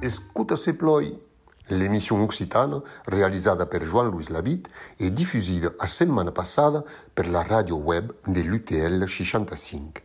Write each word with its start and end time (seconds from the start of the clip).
Escuta 0.00 0.56
ces 0.56 0.72
ploys. 0.72 1.16
L'émission 1.68 2.20
occitane, 2.20 2.82
realizzata 3.04 3.66
per 3.66 3.84
Jean-Louis 3.84 4.30
Labitte 4.30 4.68
e 4.96 5.12
diffusa 5.12 5.72
la 5.78 5.86
settimana 5.86 6.32
passata 6.32 6.82
per 7.14 7.30
la 7.30 7.42
radio 7.42 7.76
web 7.76 8.12
dell'UTL 8.24 9.06
65. 9.06 10.02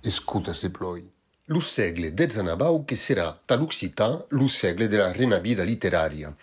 Escuta 0.00 0.52
se 0.52 0.72
ploi. 0.72 1.13
Lo 1.48 1.60
segle 1.60 2.14
XIX 2.14 2.86
che 2.86 2.96
sarà 2.96 3.38
dall'Occitan 3.44 4.24
lo 4.28 4.48
segle 4.48 4.88
della 4.88 5.12
renavida 5.12 5.62
literaria. 5.62 6.34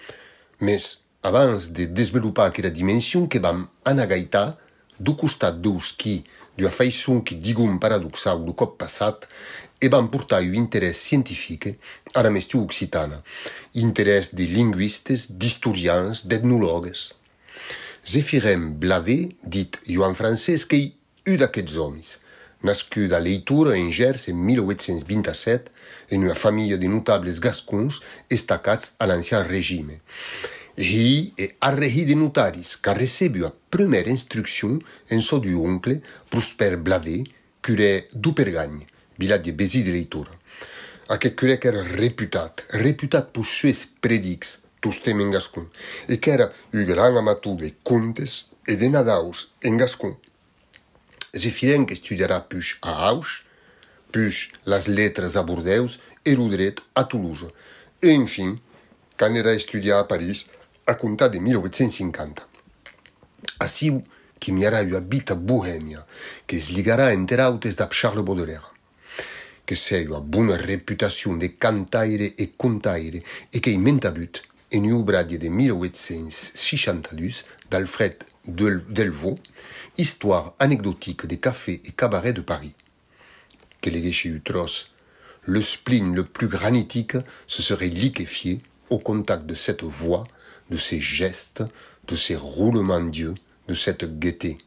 Mes 0.59 1.01
abans 1.21 1.71
de 1.71 1.91
desenvolupar 1.91 2.45
aquella 2.45 2.69
dimensione 2.69 3.25
che 3.25 3.39
vam 3.39 3.67
anagaità 3.81 4.59
du 4.95 5.15
costat 5.15 5.57
dus 5.57 5.95
qui 5.95 6.23
du 6.53 6.67
affaisson 6.67 7.23
qui 7.23 7.39
digum 7.39 7.79
paradoxau 7.79 8.43
do 8.43 8.53
cop 8.53 8.77
passat 8.77 9.27
e 9.79 9.89
van 9.89 10.07
portar 10.07 10.43
un 10.43 10.53
interès 10.53 11.01
scientifique 11.01 11.79
a 12.13 12.21
la 12.21 12.29
mestiu 12.29 12.61
occitana, 12.61 13.23
interès 13.73 14.35
de 14.35 14.45
linguistes, 14.45 15.31
d'historians, 15.31 16.27
d'etnologues. 16.27 17.15
Zefirem 18.05 18.77
Blavé, 18.77 19.35
dit 19.41 19.81
Joan 19.87 20.13
Francesc, 20.13 20.69
qu'ei 20.69 20.93
un 21.25 21.41
d'aquests 21.41 21.77
homes, 21.77 22.20
nascut 22.63 23.13
a 23.13 23.19
Leitura 23.19 23.75
en 23.77 23.91
Gers 23.91 24.27
en 24.29 24.43
1827 24.45 25.71
en 26.09 26.23
una 26.23 26.35
família 26.35 26.77
de 26.77 26.87
notables 26.87 27.39
gascons 27.39 28.01
estacats 28.29 28.95
a 28.99 29.07
l'ancien 29.07 29.43
régime. 29.47 30.01
Hi 30.77 31.33
e 31.37 31.55
arrehi 31.59 32.05
de 32.05 32.15
notaris 32.15 32.77
qu'a 32.77 32.93
recebu 32.93 33.45
a 33.45 33.51
primera 33.69 34.09
instrucción 34.09 34.79
en 35.09 35.21
so 35.21 35.39
du 35.39 35.57
oncle 35.59 36.01
Prosper 36.29 36.77
Blavé, 36.77 37.23
curé 37.61 38.07
d'Upergany, 38.13 38.85
vilatge 39.17 39.51
besi 39.51 39.83
de 39.83 39.91
Leitura. 39.91 40.31
Aquest 41.11 41.35
curé 41.35 41.57
qu'era 41.59 41.83
reputat, 41.83 42.63
reputat 42.79 43.33
pos 43.35 43.51
sues 43.51 43.83
predics, 43.99 44.61
tostem 44.79 45.19
en 45.19 45.33
gascon, 45.35 45.67
e 46.07 46.17
qu'era 46.23 46.47
un 46.73 46.87
gran 46.87 47.17
amator 47.19 47.57
de 47.59 47.73
contes 47.83 48.53
e 48.65 48.77
de 48.79 48.87
nadaus 48.89 49.51
en 49.61 49.77
gascon. 49.77 50.15
referentes 51.33 51.97
estudará 51.97 52.39
puis 52.41 52.75
a 52.81 53.11
Auch, 53.11 53.45
puis 54.11 54.51
las 54.65 54.87
lettres 54.87 55.37
à 55.37 55.43
Bordeaux 55.43 55.89
et 56.25 56.35
Roudret 56.35 56.75
à 56.95 57.03
Toulouse. 57.03 57.49
Et 58.01 58.17
enfin, 58.17 58.57
Canera 59.17 59.53
estudia 59.53 59.99
à 59.99 60.03
Paris 60.03 60.47
à 60.87 60.95
compter 60.95 61.29
de 61.29 61.39
1850. 61.39 62.47
Així 63.59 63.91
que 64.39 64.51
miarà 64.51 64.83
eu 64.83 64.95
habita 64.95 65.35
Bohèmia, 65.35 66.05
que 66.47 66.55
es 66.57 66.69
ligarà 66.71 67.13
entre 67.13 67.39
autes 67.41 67.75
da 67.75 67.87
Charles 67.91 68.23
Baudelaire. 68.23 68.73
Que 69.65 69.75
sei 69.75 70.07
a 70.07 70.19
bona 70.19 70.57
reputacion 70.57 71.37
de 71.37 71.49
cantaire 71.49 72.33
e 72.37 72.47
contaire 72.57 73.23
e 73.53 73.59
que 73.59 73.69
inventa 73.69 74.09
but 74.11 74.41
en 74.71 74.85
iu 74.85 75.03
de 75.03 75.49
1862 75.49 77.45
d'Alfred 77.69 78.30
Delvaux, 78.47 79.39
Histoire 79.97 80.55
anecdotique 80.59 81.25
des 81.25 81.37
cafés 81.37 81.81
et 81.85 81.91
cabarets 81.91 82.33
de 82.33 82.41
Paris. 82.41 82.73
Que 83.81 83.89
les 83.89 84.11
chez 84.11 84.29
Utros, 84.29 84.89
le 85.43 85.61
spleen 85.61 86.15
le 86.15 86.23
plus 86.23 86.47
granitique? 86.47 87.17
Se 87.47 87.61
serait 87.61 87.87
liquéfié 87.87 88.61
au 88.89 88.97
contact 88.99 89.45
de 89.45 89.55
cette 89.55 89.83
voix, 89.83 90.23
de 90.69 90.77
ces 90.77 91.01
gestes, 91.01 91.63
de 92.07 92.15
ces 92.15 92.35
roulements 92.35 93.01
d'yeux, 93.01 93.35
de 93.67 93.73
cette 93.73 94.19
gaieté. 94.19 94.57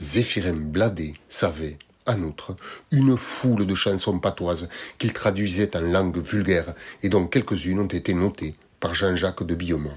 Zéphirem 0.00 0.70
Bladé 0.70 1.14
savait, 1.28 1.78
en 2.06 2.22
outre, 2.22 2.56
une 2.90 3.16
foule 3.16 3.66
de 3.66 3.74
chansons 3.74 4.18
patoises 4.18 4.68
qu'il 4.98 5.12
traduisait 5.12 5.76
en 5.76 5.80
langue 5.80 6.18
vulgaire 6.18 6.74
et 7.02 7.08
dont 7.08 7.26
quelques-unes 7.26 7.80
ont 7.80 7.86
été 7.86 8.14
notées 8.14 8.54
par 8.78 8.94
Jean-Jacques 8.94 9.44
de 9.44 9.54
Billemont. 9.54 9.96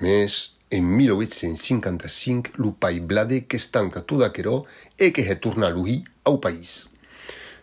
Mais 0.00 0.26
en 0.70 0.82
1855, 0.82 2.52
lo 2.56 2.72
pai 2.72 3.00
Bladé 3.00 3.44
que 3.46 3.56
estanca 3.56 4.00
tot 4.02 4.22
aquerò 4.22 4.64
e 4.98 5.10
que 5.10 5.22
retorna 5.22 5.68
lui 5.68 6.04
au 6.24 6.38
país. 6.38 6.88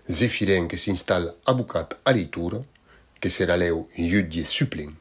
Zéphirin 0.10 0.68
que 0.68 0.78
s'installe 0.78 1.34
abocat 1.46 2.00
a 2.06 2.12
Leitura, 2.12 2.60
que 3.20 3.30
serà 3.30 3.58
leu 3.58 3.88
jutge 3.96 4.46
suplent, 4.46 4.96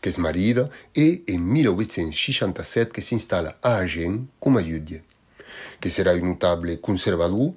que 0.00 0.08
es 0.08 0.18
marida 0.18 0.70
e 0.94 1.22
en 1.26 1.40
1867 1.40 2.92
que 2.92 3.02
s'installa 3.02 3.56
a 3.62 3.78
Agen 3.78 4.28
com 4.38 4.56
a 4.58 4.62
jutge, 4.62 5.02
que 5.80 5.90
serà 5.90 6.14
un 6.14 6.28
notable 6.34 6.78
conservador, 6.78 7.54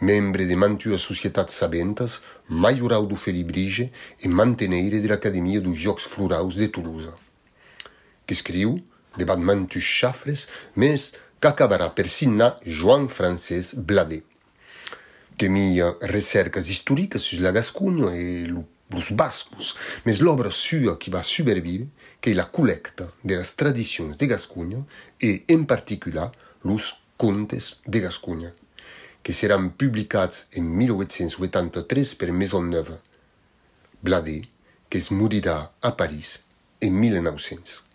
membre 0.00 0.46
de 0.46 0.54
mantua 0.54 0.98
societats 0.98 1.54
sabentas, 1.54 2.22
majorau 2.48 3.06
do 3.06 3.16
Felibrige 3.16 3.90
e 4.20 4.28
manteneire 4.28 5.00
de 5.00 5.08
l'Academia 5.08 5.60
dos 5.60 5.78
Jocs 5.78 6.04
Floraus 6.04 6.54
de 6.54 6.68
Toulouse. 6.68 7.12
Que 8.26 8.32
escriu, 8.32 8.80
debat 9.18 9.36
mantus 9.36 9.84
xafres, 9.84 10.46
mes 10.76 11.12
qu'acabarà 11.42 11.90
per 11.94 12.08
signar 12.08 12.56
Joan 12.64 13.08
Francesc 13.08 13.76
Bladé, 13.76 14.22
que 15.36 15.48
mi 15.48 15.80
recercas 16.00 16.70
historiques 16.70 17.22
sus 17.22 17.40
la 17.40 17.52
Gascugna 17.52 18.14
e 18.14 18.46
los 18.46 19.12
bascos, 19.12 19.76
mes 20.06 20.20
l'obra 20.20 20.50
sua 20.50 20.96
qui 20.96 21.10
va 21.10 21.22
supervive, 21.22 21.88
que 22.20 22.34
la 22.34 22.46
collecta 22.46 23.06
de 23.22 23.36
las 23.36 23.54
de 23.56 24.26
Gascugna 24.26 24.84
e 25.20 25.44
en 25.46 25.66
particular 25.66 26.32
los 26.64 27.02
contes 27.16 27.82
de 27.86 28.00
Gascugna, 28.00 28.54
que 29.22 29.34
seran 29.34 29.70
publicats 29.70 30.48
en 30.52 30.64
1883 30.76 32.14
per 32.14 32.32
Maisonneuve. 32.32 32.98
Bladé, 34.00 34.48
es 34.90 35.10
morirà 35.10 35.72
a 35.82 35.96
París 35.96 36.44
en 36.80 36.98
1900. 36.98 37.87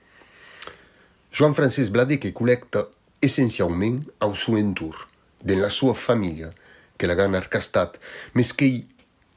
Jean-Francis 1.33 1.89
Bladic 1.89 2.31
collecta 2.31 2.87
essenzialment 3.19 4.07
ao 4.19 4.35
suo 4.35 4.57
entorno, 4.57 5.07
la 5.41 5.69
sua 5.69 5.95
famille, 5.95 6.53
que 6.95 7.07
la 7.07 7.15
gana 7.15 7.37
arcastat, 7.37 7.97
ma 8.33 8.43
che 8.43 8.85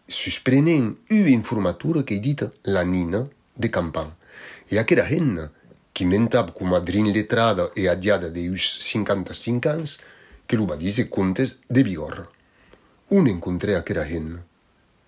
susprenent 0.05 0.99
un'informatura 1.09 2.03
qui 2.03 2.21
dit 2.21 2.45
la 2.65 2.83
Nina 2.83 3.27
de 3.55 3.71
Campan. 3.71 4.15
E 4.69 4.77
aquella 4.77 5.09
henna, 5.09 5.51
che 5.91 6.05
mentab 6.05 6.53
com 6.53 6.69
madrin 6.69 7.11
letrada 7.11 7.71
e 7.73 7.89
adiada 7.89 8.29
de 8.29 8.55
55 8.55 9.67
ans, 9.67 9.99
che 10.45 10.57
lo 10.57 10.67
contes 11.09 11.57
de 11.67 11.83
Biorra. 11.83 12.29
Un 13.09 13.27
encontré 13.27 13.75
aquella 13.75 14.05
henna? 14.07 14.45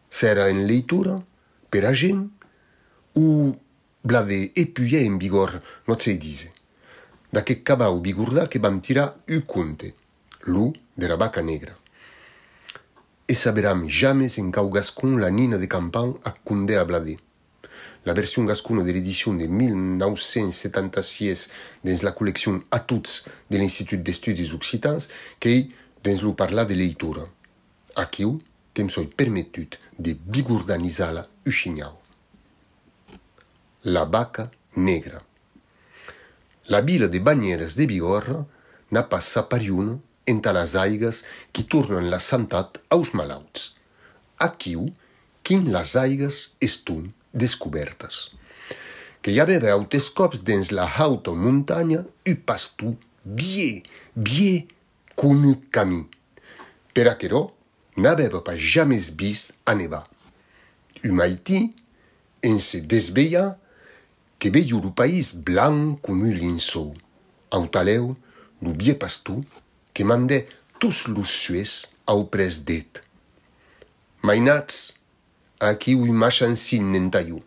S'era 0.09 0.49
en 0.49 0.65
leitura, 0.65 1.23
per 1.69 1.85
a 1.85 1.93
gent, 1.93 2.31
o 3.13 3.55
Blade 4.03 4.53
épuyait 4.57 5.05
en 5.05 5.19
bigorre, 5.19 5.61
not 5.87 6.01
se 6.01 6.17
dise. 6.17 6.58
d'aquest 7.33 7.65
cabau 7.65 8.01
bigurdà 8.01 8.49
que 8.49 8.59
vam 8.59 8.81
tirar 8.81 9.15
u 9.29 9.43
conte, 9.47 9.93
l'u 10.47 10.73
de 10.97 11.07
la 11.07 11.17
vaca 11.17 11.43
negra. 11.43 11.75
E 13.29 13.35
saberam 13.35 13.89
jamais 13.89 14.39
en 14.39 14.51
cau 14.51 14.71
gascun 14.71 15.21
la 15.21 15.31
nina 15.31 15.59
de 15.59 15.69
campan 15.69 16.15
a 16.25 16.33
condé 16.33 16.77
a 16.77 16.85
bladé. 16.85 17.19
La 18.07 18.15
versión 18.15 18.47
gascuna 18.47 18.85
de 18.85 18.93
l'edició 18.93 19.35
de 19.37 19.49
1976 19.49 21.49
dins 21.85 22.05
la 22.07 22.15
col·lecció 22.17 22.57
a 22.73 22.81
tots 22.81 23.27
de 23.51 23.61
l'Institut 23.61 24.01
d'Estudis 24.01 24.55
Occitans 24.57 25.11
que 25.39 25.53
hi 25.53 25.63
dins 26.03 26.25
lo 26.25 26.33
parlar 26.33 26.65
de 26.65 26.79
leitura. 26.79 27.29
Aquiu 27.97 28.39
que 28.73 28.81
em 28.81 28.89
soi 28.89 29.11
permetut 29.13 29.77
de 29.99 30.17
bigurdanizar 30.17 31.13
la 31.13 31.29
uxinyau. 31.45 31.99
La 33.85 34.09
vaca 34.09 34.49
negra 34.77 35.28
la 36.69 36.81
vila 36.81 37.09
de 37.09 37.19
Banyeres 37.19 37.77
de 37.77 37.87
Bigorra 37.87 38.47
n'a 38.91 39.03
pas 39.03 39.21
sa 39.21 39.43
pariun 39.43 40.01
entre 40.29 40.53
les 40.53 40.77
aigues 40.77 41.25
qui 41.53 41.65
tornen 41.65 42.11
la 42.11 42.21
santat 42.21 42.73
aux 42.91 43.09
malauts. 43.15 43.77
Aquiu, 44.39 44.93
quin 45.43 45.65
les 45.73 45.97
aigues 45.97 46.55
estun 46.61 47.09
descobertes. 47.33 48.29
Que 49.23 49.33
hi 49.33 49.41
haver 49.41 49.65
altes 49.67 50.11
cops 50.15 50.45
dins 50.45 50.71
la 50.71 50.87
hauta 50.87 51.33
muntanya 51.33 52.05
i 52.29 52.37
pas 52.37 52.69
tu 52.77 52.95
bie, 53.25 53.83
bie, 54.15 54.69
con 55.17 55.43
un 55.45 55.57
camí. 55.73 56.05
Per 56.95 57.09
aquerò, 57.11 57.49
n'aveva 57.97 58.45
pas 58.45 58.57
jamais 58.57 59.11
vist 59.11 59.57
a 59.67 59.75
nevar. 59.75 60.07
Un 61.03 61.17
maití, 61.19 61.73
en 62.43 62.61
se 62.63 62.81
desveia, 62.81 63.57
que 64.39 64.51
veio 64.51 64.81
do 64.81 64.93
país 64.93 65.33
blanco 65.33 66.15
no 66.15 66.31
linçou. 66.31 66.95
Ao 67.51 67.67
taleu, 67.67 68.17
do 68.61 68.73
bie 68.73 68.95
pastu, 68.95 69.45
que 69.93 70.05
mandé 70.05 70.49
tous 70.79 71.09
los 71.09 71.29
sues 71.29 71.89
ao 72.07 72.25
pres 72.27 72.65
det. 72.65 73.03
Mainats, 74.23 74.95
aqui 75.59 75.95
o 75.95 76.07
imachansin 76.07 76.85
nentaiu. 76.93 77.43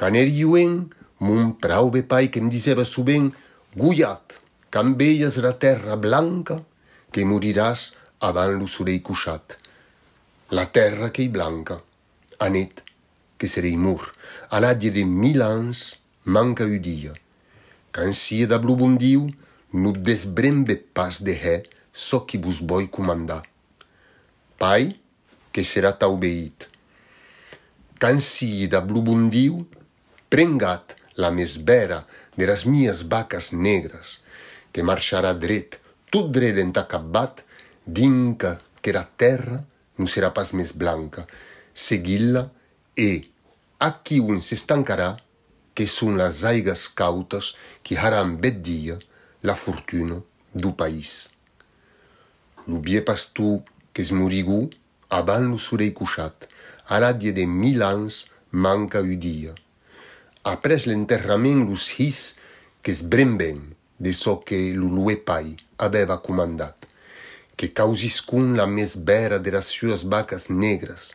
mon 0.00 0.88
mun 1.20 1.52
prauve 1.52 2.02
pai 2.02 2.28
que 2.28 2.40
me 2.40 2.48
dizeva 2.48 2.84
suben, 2.84 3.32
guiat, 3.74 4.40
cambellas 4.70 5.36
la 5.38 5.52
terra 5.52 5.96
blanca, 5.96 6.64
que 7.12 7.24
moriràs 7.24 7.94
abans 8.20 8.56
l'usurei 8.58 9.00
cuixat. 9.00 9.58
La 10.50 10.66
terra 10.66 11.10
que 11.10 11.22
hi 11.22 11.28
blanca, 11.28 11.82
anet, 12.38 12.87
que 13.38 13.48
serei 13.48 13.76
mur, 13.76 14.02
a 14.50 14.60
l'adie 14.60 14.90
de 14.90 15.04
mil 15.06 15.42
ans 15.42 16.02
manca 16.24 16.66
u 16.66 16.78
dia. 16.82 17.14
Can 17.94 18.12
sia 18.12 18.46
da 18.50 18.58
blu 18.58 18.76
bon 18.76 18.98
diu, 18.98 19.28
no 19.72 19.92
desbrembe 19.92 20.76
pas 20.92 21.22
de 21.22 21.32
he, 21.32 21.56
so 21.94 22.26
qui 22.26 22.38
vos 22.38 22.60
voi 22.60 22.88
comandar. 22.90 23.42
Pai, 24.58 24.98
que 25.52 25.64
serà 25.64 25.92
t'aubeit. 25.92 26.68
Can 27.98 28.20
sia 28.20 28.68
da 28.68 28.82
blu 28.82 29.02
bon 29.02 29.30
prengat 30.28 30.94
la 31.16 31.30
més 31.30 31.56
vera 31.64 32.04
de 32.36 32.46
las 32.46 32.66
mias 32.66 33.02
vacas 33.08 33.52
negras, 33.52 34.20
que 34.72 34.82
marxarà 34.82 35.32
dret, 35.34 35.80
tot 36.12 36.30
dret 36.30 36.58
entà 36.58 36.86
capbat, 36.86 37.42
dinca 37.84 38.60
que 38.82 38.92
la 38.92 39.04
terra 39.04 39.58
non 39.98 40.06
serà 40.06 40.30
pas 40.30 40.52
més 40.52 40.76
blanca, 40.76 41.26
seguilla 41.74 42.46
e 42.98 43.30
aquí 43.78 44.18
ho 44.18 44.34
s'estancarà 44.40 45.16
que 45.72 45.86
son 45.86 46.18
las 46.18 46.42
aigas 46.42 46.88
cautas 46.88 47.54
que 47.84 47.96
haran 47.96 48.36
bet 48.42 48.58
dia 48.60 48.98
la 49.40 49.54
fortuna 49.54 50.18
du 50.52 50.74
país. 50.74 51.30
Lo 52.66 52.82
vie 52.82 53.00
pastu 53.00 53.62
qu'es 53.94 54.10
morigu 54.10 54.68
avant 55.08 55.46
lo 55.46 55.58
surei 55.58 55.94
cuchat, 55.94 56.48
a 56.88 56.98
la 56.98 57.12
die 57.14 57.32
de 57.32 57.46
mil 57.46 57.82
ans 57.86 58.34
manca 58.50 59.00
u 59.00 59.14
dia. 59.16 59.54
Après 60.42 60.82
l'enterrament 60.86 61.62
lo 61.70 61.78
his 61.78 62.34
qu'es 62.82 63.06
bremben 63.06 63.62
de 63.98 64.12
so 64.12 64.42
que 64.42 64.74
lo 64.74 64.90
lue 64.90 65.16
pai 65.16 65.54
aveva 65.78 66.18
comandat, 66.18 66.86
que 67.54 67.70
causiscun 67.70 68.56
la 68.58 68.66
més 68.66 68.98
vera 69.06 69.38
de 69.38 69.54
las 69.54 69.70
sues 69.70 70.02
vacas 70.10 70.50
negras, 70.50 71.14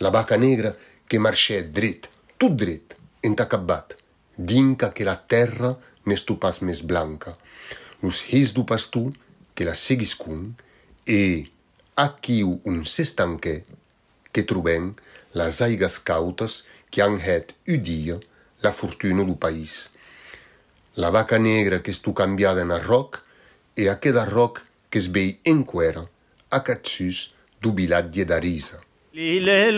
la 0.00 0.08
vaca 0.10 0.36
negra 0.36 0.76
que 1.08 1.18
marchè 1.18 1.62
dret, 1.72 2.08
tot 2.36 2.54
dret, 2.54 2.94
entacabbat, 3.24 3.96
dinca 4.36 4.92
que 4.92 5.04
la 5.08 5.16
terra 5.16 5.74
n'estu 6.06 6.38
pas 6.38 6.60
mes 6.62 6.82
blanca. 6.84 7.36
Los 8.02 8.22
his 8.30 8.54
du 8.54 8.64
pastor 8.64 9.12
que 9.54 9.64
la 9.64 9.74
seguiscun 9.74 10.54
e 11.04 11.48
aquiu 11.98 12.60
un 12.64 12.84
s'estanquè 12.86 13.56
que 14.32 14.44
trobem 14.46 14.92
las 15.34 15.60
aigas 15.60 15.98
cautas 15.98 16.62
que 16.90 17.02
han 17.02 17.18
het 17.18 17.56
u 17.66 17.76
dia 17.76 18.20
la 18.62 18.72
fortuna 18.72 19.24
du 19.24 19.34
país. 19.36 19.90
La 20.94 21.10
vaca 21.10 21.38
negra 21.38 21.82
que 21.82 21.90
estu 21.90 22.14
cambiada 22.14 22.62
en 22.62 22.70
arroc 22.70 23.18
e 23.76 23.88
aqueda 23.88 24.24
roc 24.24 24.62
que 24.90 24.98
es 24.98 25.10
vei 25.10 25.38
enquera 25.44 26.06
a 26.50 26.62
catsus 26.62 27.34
du 27.60 27.74
vilatge 27.74 28.24
d'Arisa. 28.24 28.78
Lile 29.12 29.72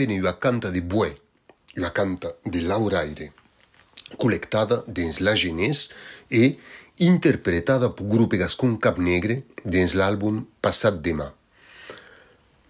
contene 0.00 0.18
una 0.18 0.38
canta 0.38 0.70
de 0.70 0.80
buè, 0.80 1.14
la 1.74 1.92
canta 1.92 2.34
de 2.42 2.60
l'auraire, 2.60 3.32
collectada 4.16 4.82
dins 4.86 5.18
la 5.20 5.34
genès 5.34 5.90
e 6.28 6.56
interpretada 7.04 7.90
pel 7.92 8.08
grup 8.08 8.32
Gascun 8.40 8.78
Cap 8.80 8.96
Negre 8.96 9.42
dins 9.62 9.92
l'àlbum 9.92 10.46
Passat 10.60 11.02
Demà. 11.04 11.28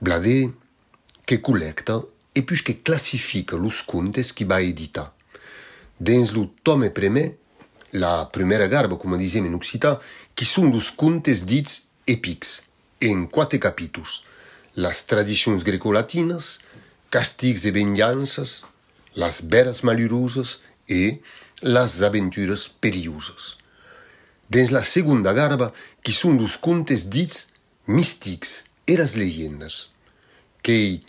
Bladé 0.00 0.50
que 1.24 1.38
collecta 1.38 2.00
e 2.34 2.42
puix 2.42 2.64
que 2.66 2.80
classifica 2.82 3.56
los 3.56 3.82
contes 3.86 4.32
que 4.32 4.44
va 4.44 4.58
editar. 4.60 5.12
Dins 5.96 6.32
lo 6.34 6.48
tome 6.64 6.90
primer, 6.90 7.36
la 7.92 8.26
primera 8.26 8.66
garba, 8.66 8.98
com 8.98 9.14
dizem 9.14 9.46
en 9.46 9.54
Occità, 9.54 10.00
qui 10.34 10.44
son 10.44 10.72
los 10.74 10.90
contes 10.90 11.44
dits 11.46 11.84
èpics, 12.10 12.58
en 12.98 13.28
quatre 13.30 13.62
capítols, 13.62 14.24
las 14.74 15.06
tradicions 15.06 15.62
grecolatines, 15.62 16.58
latines 16.58 16.69
castigs 17.10 17.64
e 17.64 17.70
venjanças, 17.70 18.64
las 19.14 19.40
veras 19.40 19.82
malurosas 19.82 20.60
e 20.88 21.18
las 21.60 22.02
aventuras 22.02 22.68
periusas. 22.68 23.58
Dens 24.48 24.70
la 24.70 24.84
segunda 24.84 25.32
garba, 25.32 25.72
qui 26.02 26.12
son 26.12 26.36
dos 26.36 26.56
contes 26.56 27.08
dits 27.08 27.52
místics 27.86 28.64
e 28.86 28.96
las 28.96 29.14
leyendas, 29.14 29.90
que, 30.62 31.02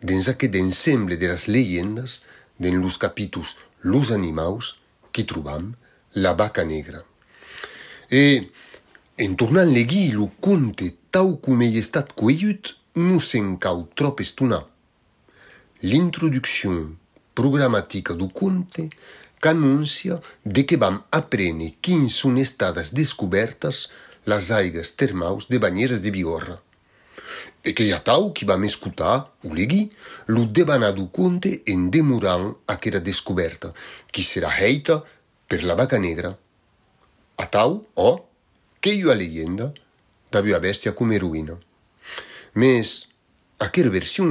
dens 0.00 0.28
aquest 0.28 0.54
ensemble 0.54 1.16
de 1.16 1.28
las 1.28 1.46
leyendas, 1.46 2.22
dens 2.58 2.78
los 2.82 2.98
capítols 2.98 3.56
los 3.82 4.10
animaus, 4.10 4.80
qui 5.12 5.24
trobam 5.24 5.74
la 6.14 6.32
vaca 6.34 6.64
negra. 6.64 7.04
E, 8.10 8.50
en 9.18 9.36
tornant 9.36 9.70
legui 9.70 10.10
lo 10.12 10.30
conte 10.40 10.90
tau 11.10 11.36
com 11.38 11.62
ei 11.62 11.78
estat 11.78 12.12
coellut, 12.14 12.76
nous 12.94 13.34
en 13.34 13.56
cau 13.56 13.86
trop 13.94 14.20
estonat. 14.20 14.66
L'introducció 15.82 16.92
programmatica 17.32 18.12
du 18.12 18.28
conte 18.28 18.90
qu'annuncia 19.40 20.18
de 20.44 20.66
que 20.68 20.76
vam 20.76 20.98
aprendre 21.08 21.70
quins 21.80 22.18
són 22.20 22.36
estades 22.36 22.90
descobertes 22.92 23.86
las 24.28 24.50
aigues 24.52 24.92
termaus 24.92 25.48
de 25.48 25.56
banyeres 25.56 26.02
de 26.04 26.12
Bigorra. 26.12 26.58
E 27.64 27.72
que 27.72 27.86
hi 27.86 27.94
ha 27.96 28.00
tau 28.04 28.28
qui 28.36 28.44
vam 28.44 28.66
escutar, 28.68 29.32
o 29.40 29.54
legir, 29.56 29.88
lo 30.28 30.44
debanar 30.44 30.92
du 30.92 31.06
conte 31.08 31.62
en 31.64 31.88
demorant 31.88 32.52
aquera 32.68 33.00
descoberta, 33.00 33.72
qui 34.12 34.20
serà 34.20 34.52
heita 34.52 35.00
per 35.48 35.62
la 35.64 35.78
vaca 35.80 35.96
negra. 35.96 36.34
A 37.40 37.48
tau, 37.48 37.86
oh, 37.96 38.20
que 38.84 38.92
hi 38.92 39.08
ha 39.08 39.16
leyenda 39.16 39.72
d'avua 40.28 40.60
bestia 40.60 40.92
com 40.92 41.08
heroïna. 41.08 41.56
Mes, 42.52 43.08
aquera 43.56 43.88
versió, 43.88 44.28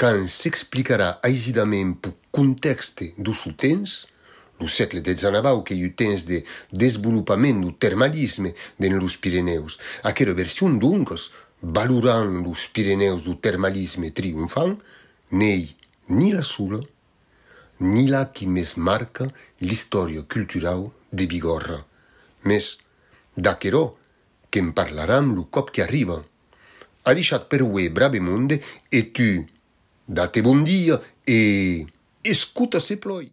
quand 0.00 0.26
s'explicara 0.26 1.20
aisidament 1.22 1.92
pour 2.00 2.14
contexte 2.32 3.04
du 3.18 3.34
sous-tens, 3.34 4.08
le 4.58 4.66
siècle 4.66 5.02
de 5.02 5.14
Zanabau 5.14 5.60
qui 5.62 5.78
eut 5.78 5.92
temps 5.92 6.24
de 6.26 6.42
développement 6.72 7.60
du 7.60 7.74
thermalisme 7.74 8.50
dans 8.78 8.98
les 8.98 9.16
Pyrénées, 9.20 9.60
à 10.02 10.14
quelle 10.14 10.32
version 10.32 10.70
donc, 10.70 11.10
valorant 11.62 12.24
les 12.24 12.68
Pyrénées 12.72 13.14
du 13.16 13.36
thermalisme 13.36 14.10
triomphant, 14.10 14.78
n'est 15.32 15.68
ni 16.08 16.32
la 16.32 16.42
seule, 16.42 16.80
ni 17.80 18.06
la 18.06 18.24
qui 18.24 18.46
mes 18.46 18.64
marque 18.78 19.22
l'histoire 19.60 20.26
culturelle 20.26 20.88
de 21.12 21.26
Bigorra. 21.26 21.84
Mais, 22.44 22.64
d'aquero, 23.36 23.98
qu'en 24.50 24.72
parlaram 24.72 25.36
le 25.36 25.42
cop 25.42 25.70
qui 25.70 25.82
arriva. 25.82 26.22
A 27.04 27.14
dit 27.14 27.30
per 27.48 27.64
per 27.64 27.90
brave 27.90 28.20
monde, 28.20 28.60
et 28.90 29.12
tu, 29.12 29.46
Date 30.10 30.42
bon 30.42 30.64
dia 30.64 31.00
e 31.24 31.86
escuta 32.24 32.80
se 32.80 32.96
ploi. 32.96 33.32